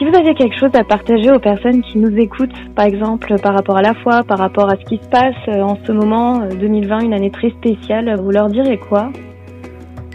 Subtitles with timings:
[0.00, 3.54] Si vous avez quelque chose à partager aux personnes qui nous écoutent, par exemple par
[3.54, 6.38] rapport à la foi, par rapport à ce qui se passe euh, en ce moment,
[6.58, 9.10] 2020, euh, une année très spéciale, vous leur direz quoi?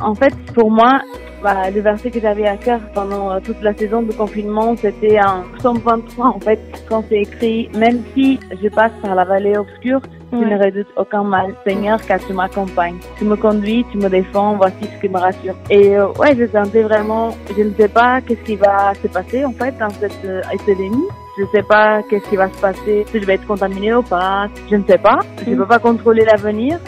[0.02, 1.02] En fait, pour moi,
[1.44, 5.18] bah, le verset que j'avais à cœur pendant euh, toute la saison de confinement, c'était
[5.18, 6.60] un Psaume 23 en fait,
[6.90, 10.02] quand c'est écrit, même si je passe par la vallée obscure,
[10.32, 12.98] je ne redoute aucun mal, Seigneur, car tu m'accompagnes.
[13.18, 15.56] Tu me conduis, tu me défends, voici ce qui me rassure.
[15.70, 19.46] Et euh, ouais, je sentais vraiment, je ne sais pas qu'est-ce qui va se passer
[19.46, 21.08] en fait dans cette euh, épidémie.
[21.38, 24.02] Je ne sais pas qu'est-ce qui va se passer, si je vais être contaminée ou
[24.02, 24.48] pas.
[24.70, 25.20] Je ne sais pas.
[25.44, 25.58] Je ne mm.
[25.60, 26.80] peux pas contrôler l'avenir.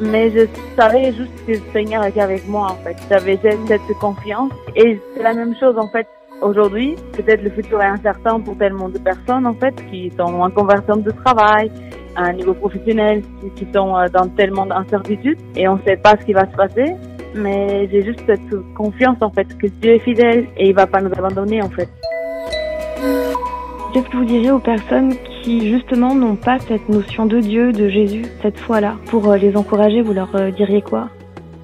[0.00, 2.96] Mais je savais juste que le Seigneur était avec moi en fait.
[3.08, 4.52] J'avais cette confiance.
[4.76, 6.06] Et c'est la même chose en fait
[6.40, 6.94] aujourd'hui.
[7.12, 10.96] Peut-être le futur est incertain pour tellement de personnes en fait qui sont en conversion
[10.96, 11.70] de travail,
[12.16, 13.22] à un niveau professionnel,
[13.56, 16.56] qui sont euh, dans tellement d'incertitudes et on ne sait pas ce qui va se
[16.56, 16.94] passer.
[17.34, 21.00] Mais j'ai juste cette confiance en fait que Dieu est fidèle et il va pas
[21.00, 21.88] nous abandonner en fait.
[23.92, 27.88] Qu'est-ce que vous diriez aux personnes qui justement n'ont pas cette notion de Dieu, de
[27.88, 28.96] Jésus, cette foi-là?
[29.06, 31.08] Pour euh, les encourager, vous leur euh, diriez quoi?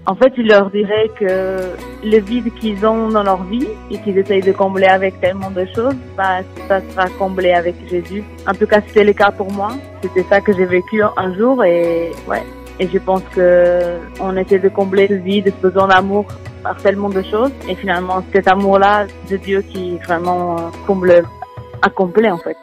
[0.06, 4.16] En fait, je leur dirais que le vide qu'ils ont dans leur vie et qu'ils
[4.16, 8.24] essayent de combler avec tellement de choses, bah, ça sera comblé avec Jésus.
[8.48, 9.72] En tout cas, c'était le cas pour moi.
[10.02, 12.42] C'était ça que j'ai vécu un jour et ouais.
[12.80, 16.26] Et je pense que on essaie de combler ce vide, besoin d'amour
[16.62, 17.52] par tellement de choses.
[17.68, 21.22] Et finalement, cet amour-là de Dieu qui vraiment euh, comble,
[21.84, 22.56] a complet en fait.